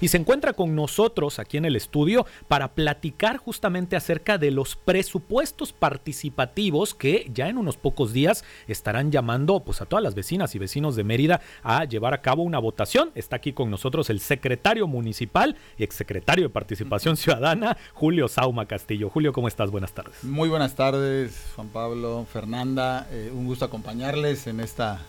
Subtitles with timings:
[0.00, 4.76] y se encuentra con nosotros aquí en el estudio para platicar justamente acerca de los
[4.76, 10.54] presupuestos participativos que ya en unos pocos días estarán llamando pues a todas las vecinas
[10.54, 13.10] y vecinos de Mérida a llevar a cabo una votación.
[13.14, 19.10] Está aquí con nosotros el secretario municipal y exsecretario de Participación Ciudadana, Julio Sauma Castillo.
[19.10, 19.70] Julio, ¿cómo estás?
[19.70, 20.22] Buenas tardes.
[20.24, 23.06] Muy buenas tardes, Juan Pablo, Fernanda.
[23.10, 25.00] Eh, un gusto acompañarles en esta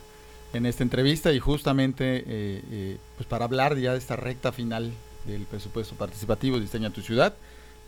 [0.54, 2.24] en esta entrevista y justamente eh,
[2.72, 4.92] eh, pues para hablar ya de esta recta final
[5.26, 7.36] del presupuesto participativo Diseña tu ciudad,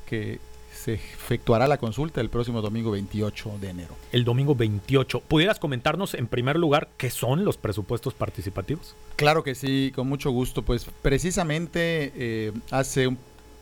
[0.05, 0.39] que
[0.73, 3.95] se efectuará la consulta el próximo domingo 28 de enero.
[4.11, 5.21] El domingo 28.
[5.21, 8.95] ¿Pudieras comentarnos en primer lugar qué son los presupuestos participativos?
[9.15, 10.63] Claro que sí, con mucho gusto.
[10.63, 13.15] Pues precisamente eh, hace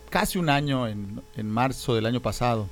[0.10, 2.68] casi un año, en, en marzo del año pasado,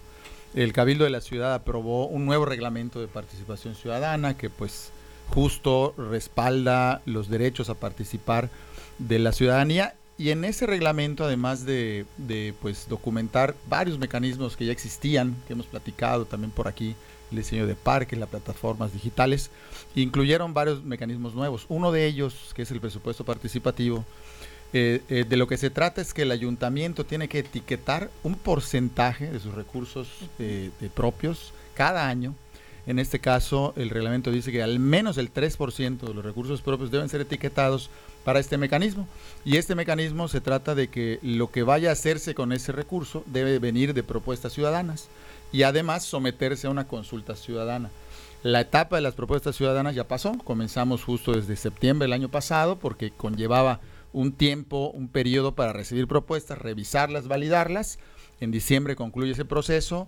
[0.56, 4.92] el Cabildo de la Ciudad aprobó un nuevo reglamento de participación ciudadana que pues
[5.30, 8.50] justo respalda los derechos a participar
[8.98, 9.96] de la ciudadanía.
[10.18, 12.06] Y en ese reglamento además de,
[12.62, 16.96] pues documentar varios mecanismos que ya existían que hemos platicado también por aquí
[17.30, 19.52] el diseño de parques las plataformas digitales
[19.96, 21.66] incluyeron varios mecanismos nuevos.
[21.70, 24.06] Uno de ellos que es el presupuesto participativo
[24.74, 28.36] eh, eh, de lo que se trata es que el ayuntamiento tiene que etiquetar un
[28.36, 30.10] porcentaje de sus recursos
[30.40, 32.34] eh, propios cada año
[32.88, 36.90] en este caso, el reglamento dice que al menos el 3% de los recursos propios
[36.90, 37.90] deben ser etiquetados
[38.24, 39.06] para este mecanismo.
[39.44, 43.24] Y este mecanismo se trata de que lo que vaya a hacerse con ese recurso
[43.26, 45.10] debe venir de propuestas ciudadanas
[45.52, 47.90] y además someterse a una consulta ciudadana.
[48.42, 52.80] La etapa de las propuestas ciudadanas ya pasó, comenzamos justo desde septiembre del año pasado
[52.80, 53.82] porque conllevaba
[54.14, 58.00] un tiempo, un periodo para recibir propuestas, revisarlas, validarlas.
[58.40, 60.08] En diciembre concluye ese proceso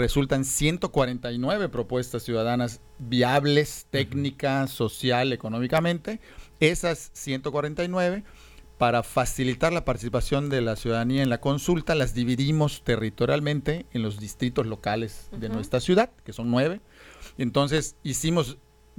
[0.00, 6.20] resultan 149 propuestas ciudadanas viables técnica, social, económicamente.
[6.58, 8.24] Esas 149,
[8.78, 14.18] para facilitar la participación de la ciudadanía en la consulta, las dividimos territorialmente en los
[14.18, 16.80] distritos locales de nuestra ciudad, que son nueve.
[17.36, 18.56] Entonces hicimos,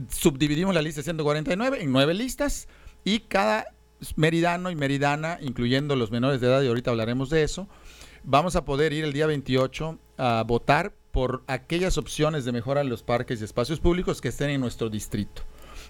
[0.07, 2.67] subdividimos la lista de 149 en nueve listas
[3.03, 3.65] y cada
[4.15, 7.67] meridano y meridana, incluyendo los menores de edad, y ahorita hablaremos de eso,
[8.23, 12.89] vamos a poder ir el día 28 a votar por aquellas opciones de mejora en
[12.89, 15.43] los parques y espacios públicos que estén en nuestro distrito.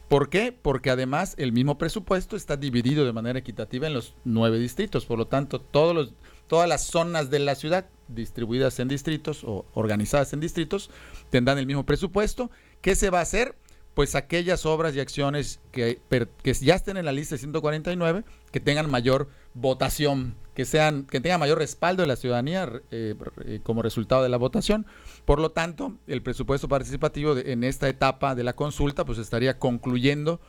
[0.07, 0.51] ¿Por qué?
[0.51, 5.05] Porque además el mismo presupuesto está dividido de manera equitativa en los nueve distritos.
[5.05, 6.13] Por lo tanto, todos los,
[6.47, 10.89] todas las zonas de la ciudad distribuidas en distritos o organizadas en distritos
[11.29, 12.51] tendrán el mismo presupuesto.
[12.81, 13.55] ¿Qué se va a hacer?
[13.93, 15.99] Pues aquellas obras y acciones que,
[16.43, 21.19] que ya estén en la lista de 149, que tengan mayor votación que, sean, que
[21.21, 23.15] tenga mayor respaldo de la ciudadanía eh,
[23.63, 24.85] como resultado de la votación.
[25.25, 30.39] Por lo tanto, el presupuesto participativo en esta etapa de la consulta pues estaría concluyendo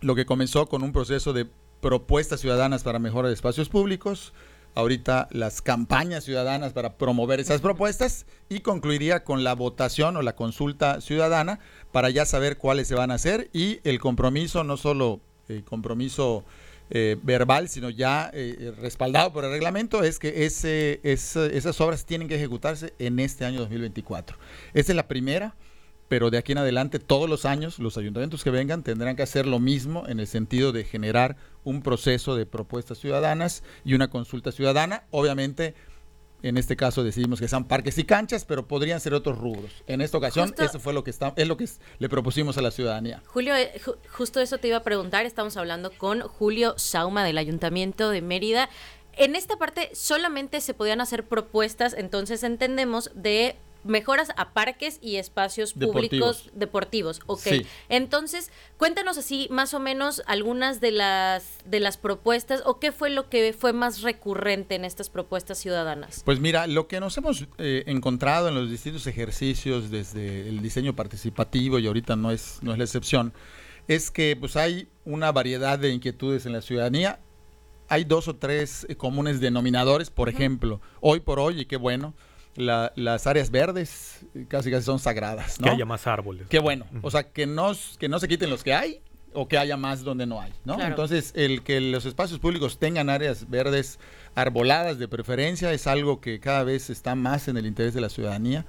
[0.00, 1.48] lo que comenzó con un proceso de
[1.80, 4.32] propuestas ciudadanas para mejorar espacios públicos,
[4.78, 10.36] ahorita las campañas ciudadanas para promover esas propuestas y concluiría con la votación o la
[10.36, 11.58] consulta ciudadana
[11.90, 16.44] para ya saber cuáles se van a hacer y el compromiso, no solo el compromiso
[16.90, 22.28] eh, verbal, sino ya eh, respaldado por el reglamento, es que ese, esas obras tienen
[22.28, 24.36] que ejecutarse en este año 2024.
[24.74, 25.56] Esa es la primera,
[26.08, 29.46] pero de aquí en adelante, todos los años, los ayuntamientos que vengan tendrán que hacer
[29.46, 34.50] lo mismo en el sentido de generar un proceso de propuestas ciudadanas y una consulta
[34.52, 35.74] ciudadana, obviamente
[36.42, 39.82] en este caso decidimos que sean parques y canchas, pero podrían ser otros rubros.
[39.86, 42.70] En esta ocasión, eso fue lo que está, es lo que le propusimos a la
[42.70, 43.22] ciudadanía.
[43.26, 45.26] Julio, eh, justo eso te iba a preguntar.
[45.26, 48.70] Estamos hablando con Julio Sauma del Ayuntamiento de Mérida.
[49.14, 55.16] En esta parte solamente se podían hacer propuestas, entonces entendemos, de mejoras a parques y
[55.16, 57.20] espacios públicos deportivos.
[57.26, 57.46] Ok.
[57.88, 63.10] Entonces, cuéntanos así más o menos algunas de las de las propuestas o qué fue
[63.10, 66.22] lo que fue más recurrente en estas propuestas ciudadanas.
[66.24, 70.94] Pues mira, lo que nos hemos eh, encontrado en los distintos ejercicios desde el diseño
[70.94, 73.32] participativo y ahorita no es no es la excepción,
[73.86, 77.20] es que pues hay una variedad de inquietudes en la ciudadanía.
[77.90, 82.12] Hay dos o tres eh, comunes denominadores, por ejemplo, hoy por hoy, y qué bueno,
[82.56, 85.60] las áreas verdes casi casi son sagradas.
[85.60, 85.66] ¿no?
[85.66, 86.46] Que haya más árboles.
[86.48, 86.86] Qué bueno.
[87.02, 89.00] O sea, que no, que no se quiten los que hay
[89.32, 90.52] o que haya más donde no hay.
[90.64, 90.80] ¿no?
[90.80, 93.98] Entonces, el que los espacios públicos tengan áreas verdes
[94.34, 98.08] arboladas de preferencia es algo que cada vez está más en el interés de la
[98.08, 98.66] ciudadanía.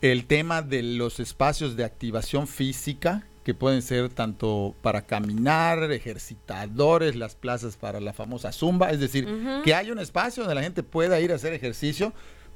[0.00, 7.16] El tema de los espacios de activación física, que pueden ser tanto para caminar, ejercitadores,
[7.16, 9.28] las plazas para la famosa zumba, es decir,
[9.64, 12.12] que haya un espacio donde la gente pueda ir a hacer ejercicio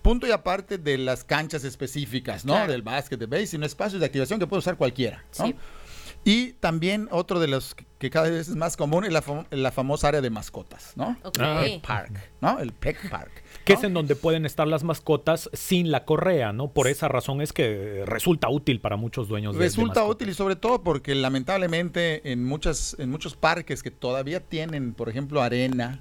[0.06, 2.66] punto y aparte de las canchas específicas, ¿no?
[2.66, 5.52] Del básquet, de base, sino espacios de activación que puede usar cualquiera, ¿no?
[6.24, 10.08] Y también otro de los que cada vez es más común es la, la famosa
[10.08, 11.16] área de mascotas, ¿no?
[11.22, 11.36] Ok.
[11.40, 12.58] Ah, Pet Park, ¿no?
[12.58, 13.30] El Pet Park.
[13.64, 13.78] Que ¿no?
[13.78, 16.68] es en donde pueden estar las mascotas sin la correa, ¿no?
[16.72, 20.34] Por esa razón es que resulta útil para muchos dueños de- de Resulta útil y
[20.34, 26.00] sobre todo porque lamentablemente en muchas en muchos parques que todavía tienen, por ejemplo, arena,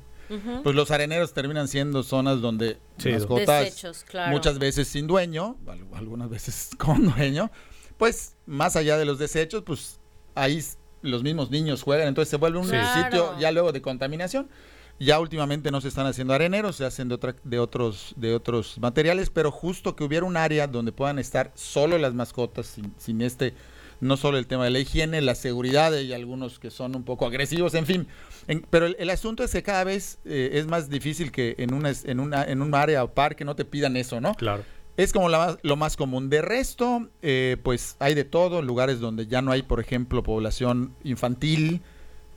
[0.64, 4.32] Pues los areneros terminan siendo zonas donde Sí, mascotas Desechos, claro.
[4.32, 7.52] muchas veces sin dueño, al- algunas veces con dueño,
[7.98, 10.00] pues más allá de los desechos, pues
[10.34, 10.64] ahí
[11.02, 12.76] los mismos niños juegan, entonces se vuelve un Sí.
[13.04, 14.50] sitio ya luego de contaminación.
[14.98, 18.78] Ya últimamente no se están haciendo areneros, se hacen de, otra- de, otros, de otros
[18.80, 23.22] materiales, pero justo que hubiera un área donde puedan estar solo las mascotas, sin, sin
[23.22, 23.54] este,
[24.02, 27.26] no solo el tema de la higiene, la seguridad y algunos que son un poco
[27.26, 28.08] agresivos, en fin.
[28.48, 31.74] En- pero el, el asunto es que cada vez eh, es más difícil que en,
[31.74, 34.36] una, en, una, en un área o parque no te pidan eso, ¿no?
[34.36, 34.64] Claro.
[34.98, 36.30] Es como la lo más común.
[36.30, 40.96] De resto, eh, pues hay de todo, lugares donde ya no hay, por ejemplo, población
[41.04, 41.82] infantil,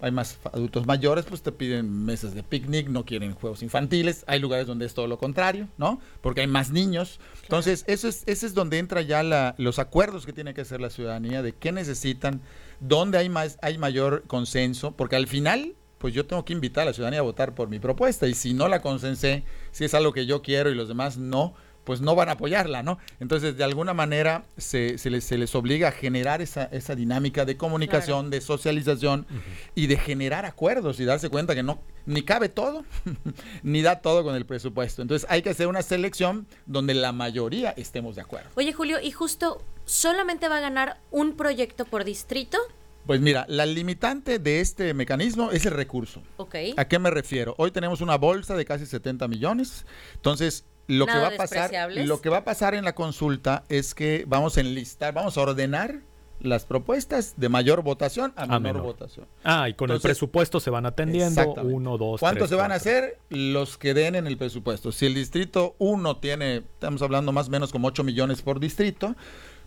[0.01, 4.25] hay más adultos mayores, pues te piden mesas de picnic, no quieren juegos infantiles.
[4.29, 6.01] Hay lugares donde es todo lo contrario, ¿no?
[6.21, 7.19] Porque hay más niños.
[7.43, 10.81] Entonces, eso es, ese es donde entra ya la- los acuerdos que tiene que hacer
[10.81, 12.41] la ciudadanía de qué necesitan,
[12.81, 16.87] dónde hay más, hay mayor consenso, porque al final, pues yo tengo que invitar a
[16.87, 18.29] la ciudadanía a votar por mi propuesta.
[18.29, 19.43] Y si no la consensé,
[19.73, 21.55] si es algo que yo quiero y los demás no,
[21.89, 22.99] pues no van a apoyarla, ¿no?
[23.19, 27.47] Entonces, de alguna manera, se, se les, se les obliga a generar esa, esa dinámica
[27.47, 29.27] de comunicación, de socialización
[29.75, 32.85] y de generar acuerdos y darse cuenta que no, ni cabe todo,
[33.63, 35.01] ni da todo con el presupuesto.
[35.01, 38.51] Entonces, hay que hacer una selección donde la mayoría estemos de acuerdo.
[38.57, 42.59] Oye, Julio, y justo solamente va a ganar un proyecto por distrito.
[43.07, 46.23] Pues mira, la limitante de este mecanismo es el recurso.
[46.37, 46.55] Ok.
[46.77, 47.55] ¿A qué me refiero?
[47.57, 49.87] Hoy tenemos una bolsa de casi 70 millones.
[50.17, 53.95] Entonces, lo que va a pasar, lo que va a pasar en la consulta es
[53.95, 56.01] que vamos a enlistar, vamos a ordenar
[56.41, 58.83] las propuestas de mayor votación a menor, menor.
[58.83, 59.27] votación.
[59.45, 61.55] Ah, y con el presupuesto se van atendiendo.
[61.63, 62.91] Uno, dos, ¿Cuántos tres, se van a cuatro.
[62.91, 63.19] hacer?
[63.29, 64.93] Los que den en el presupuesto.
[64.93, 69.17] Si el distrito 1 tiene, estamos hablando más o menos como 8 millones por distrito,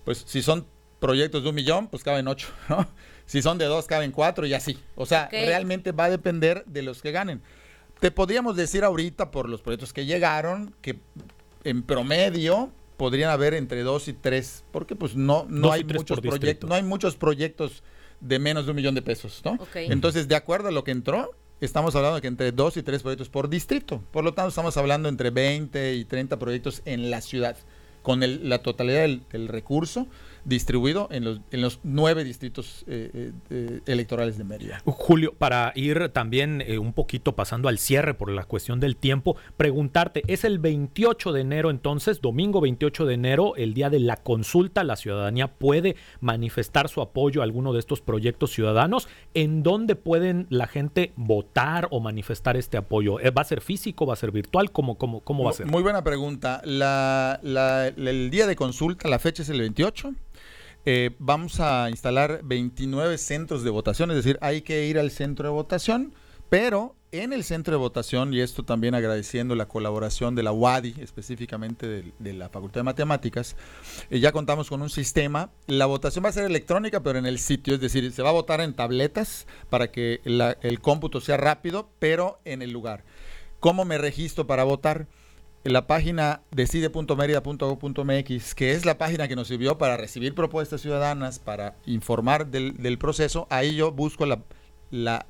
[0.05, 0.65] pues si son
[0.99, 2.87] proyectos de un millón, pues caben 8, ¿no?
[3.25, 4.77] Si son de dos, caben 4 y así.
[4.95, 7.41] O sea, realmente va a depender de los que ganen.
[8.01, 10.99] Te podríamos decir ahorita por los proyectos que llegaron que
[11.63, 15.83] en promedio podrían haber entre 2 y 3, porque pues no, no Dos y hay
[15.83, 17.83] tres muchos proyectos, no hay muchos proyectos
[18.19, 19.57] de menos de un millón de pesos, ¿no?
[19.91, 23.03] Entonces, de acuerdo a lo que entró, estamos hablando de que entre 2 y 3
[23.03, 24.01] proyectos por distrito.
[24.11, 27.55] Por lo tanto, estamos hablando entre 20 y 30 proyectos en la ciudad,
[28.01, 30.07] con el- la totalidad del, del recurso
[30.45, 34.81] distribuido en los, en los nueve distritos eh, eh, eh, electorales de Mérida.
[34.85, 39.35] Julio, para ir también eh, un poquito pasando al cierre por la cuestión del tiempo,
[39.57, 44.17] preguntarte, ¿es el 28 de enero entonces, domingo 28 de enero, el día de la
[44.17, 44.83] consulta?
[44.83, 49.07] ¿La ciudadanía puede manifestar su apoyo a alguno de estos proyectos ciudadanos?
[49.33, 53.17] ¿En dónde pueden la gente votar o manifestar este apoyo?
[53.37, 54.05] ¿Va a ser físico?
[54.05, 54.71] ¿Va a ser virtual?
[54.71, 55.67] ¿Cómo, cómo, cómo va a ser?
[55.67, 56.61] Muy buena pregunta.
[56.65, 60.13] La- la- la- el día de consulta, la fecha es el 28.
[60.85, 65.47] Eh, vamos a instalar 29 centros de votación, es decir, hay que ir al centro
[65.47, 66.13] de votación,
[66.49, 70.95] pero en el centro de votación, y esto también agradeciendo la colaboración de la UADI,
[70.99, 73.55] específicamente de, la Facultad de Matemáticas,
[74.09, 75.51] eh, ya contamos con un sistema.
[75.67, 78.33] La votación va a ser electrónica, pero en el sitio, es decir, se va a
[78.33, 83.03] votar en tabletas para que el cómputo sea rápido, pero en el lugar.
[83.59, 85.07] ¿Cómo me registro para votar?
[85.63, 91.37] En la página decide.merida.gov.mx, que es la página que nos sirvió para recibir propuestas ciudadanas,
[91.37, 94.41] para informar del, del proceso, ahí yo busco la,
[94.89, 95.27] la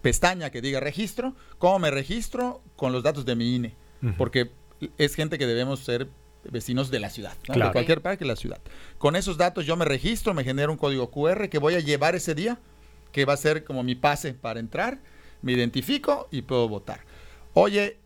[0.00, 1.34] pestaña que diga registro.
[1.58, 2.62] ¿Cómo me registro?
[2.76, 3.74] Con los datos de mi INE,
[4.16, 4.50] porque
[4.96, 6.08] es gente que debemos ser
[6.50, 7.54] vecinos de la ciudad, ¿no?
[7.54, 7.68] Claro.
[7.68, 8.60] de cualquier parte de la ciudad.
[8.98, 12.14] Con esos datos yo me registro, me genera un código QR que voy a llevar
[12.14, 12.58] ese día,
[13.12, 15.00] que va a ser como mi pase para entrar,
[15.42, 17.00] me identifico y puedo votar.
[17.52, 17.98] Oye,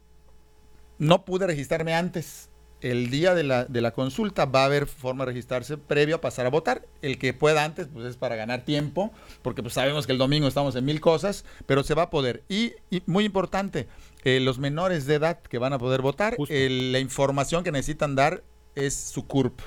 [1.00, 2.48] no pude registrarme antes.
[2.80, 6.20] El día de la, de la consulta va a haber forma de registrarse previo a
[6.20, 6.86] pasar a votar.
[7.02, 10.46] El que pueda antes, pues es para ganar tiempo, porque pues sabemos que el domingo
[10.46, 12.42] estamos en mil cosas, pero se va a poder.
[12.48, 13.88] Y, y muy importante,
[14.24, 18.44] eh, los menores de edad que van a poder votar, la información que necesitan dar
[18.74, 19.60] es su CURP.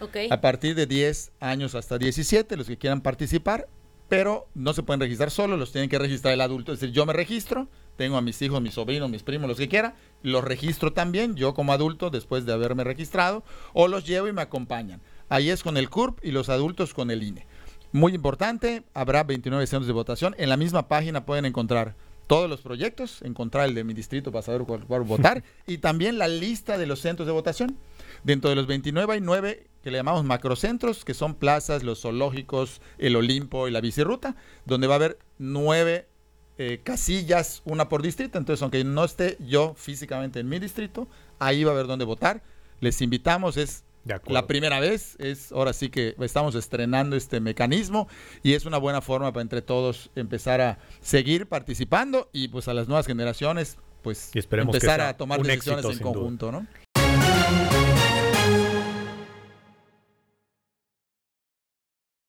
[0.00, 0.16] Ok.
[0.30, 3.68] A partir de 10 años hasta 17, los que quieran participar,
[4.08, 6.72] pero no se pueden registrar solo, los tienen que registrar el adulto.
[6.72, 7.68] Es decir, yo me registro,
[7.98, 11.52] tengo a mis hijos, mis sobrinos, mis primos, los que quiera, los registro también, yo
[11.52, 15.02] como adulto, después de haberme registrado, o los llevo y me acompañan.
[15.28, 17.46] Ahí es con el CURP y los adultos con el INE.
[17.90, 20.36] Muy importante, habrá 29 centros de votación.
[20.38, 21.96] En la misma página pueden encontrar
[22.28, 26.28] todos los proyectos, encontrar el de mi distrito para saber cuál, votar y también la
[26.28, 27.76] lista de los centros de votación.
[28.22, 32.80] Dentro de los 29 hay 9 que le llamamos macrocentros, que son plazas, los zoológicos,
[32.98, 34.36] el Olimpo y la bicirruta,
[34.66, 36.07] donde va a haber nueve
[36.58, 38.38] eh, casillas, una por distrito.
[38.38, 42.42] Entonces, aunque no esté yo físicamente en mi distrito, ahí va a haber donde votar.
[42.80, 43.84] Les invitamos, es
[44.26, 48.08] la primera vez, es ahora sí que estamos estrenando este mecanismo
[48.42, 52.74] y es una buena forma para entre todos empezar a seguir participando y pues a
[52.74, 56.66] las nuevas generaciones pues empezar a tomar decisiones en conjunto, ¿no?